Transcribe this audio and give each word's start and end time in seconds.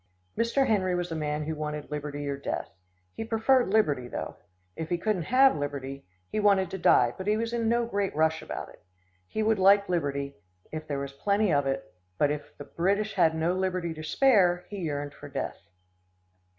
Mr. 0.35 0.65
Henry 0.65 0.95
was 0.95 1.09
the 1.09 1.15
man 1.15 1.43
who 1.43 1.53
wanted 1.53 1.91
liberty 1.91 2.27
or 2.27 2.35
death. 2.35 2.71
He 3.13 3.23
preferred 3.23 3.71
liberty, 3.71 4.07
though. 4.07 4.35
If 4.75 4.89
he 4.89 4.97
couldn't 4.97 5.27
have 5.29 5.55
liberty, 5.55 6.07
he 6.27 6.39
wanted 6.39 6.71
to 6.71 6.79
die, 6.79 7.13
but 7.19 7.27
he 7.27 7.37
was 7.37 7.53
in 7.53 7.69
no 7.69 7.85
great 7.85 8.15
rush 8.15 8.41
about 8.41 8.69
it. 8.69 8.83
He 9.27 9.43
would 9.43 9.59
like 9.59 9.87
liberty, 9.87 10.37
if 10.71 10.87
there 10.87 10.97
was 10.97 11.13
plenty 11.13 11.53
of 11.53 11.67
it; 11.67 11.93
but 12.17 12.31
if 12.31 12.57
the 12.57 12.65
British 12.65 13.13
had 13.13 13.35
no 13.35 13.53
liberty 13.53 13.93
to 13.93 14.03
spare, 14.03 14.65
he 14.69 14.77
yearned 14.79 15.13
for 15.13 15.29
death. 15.29 15.61